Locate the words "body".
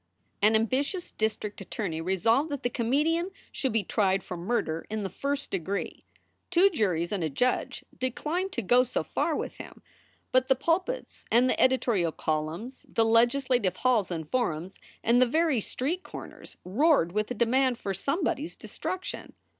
18.23-18.45